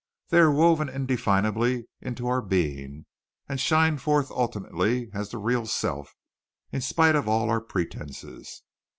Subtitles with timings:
[0.29, 3.05] They are woven indefinably into our being,
[3.47, 6.15] and shine forth ultimately as the real self,
[6.71, 8.63] in spite of all our pretences.